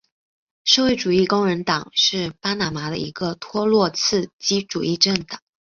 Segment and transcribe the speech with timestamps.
[0.63, 5.39] 社会主义工人党是巴拿马的一个托洛茨基主义政党。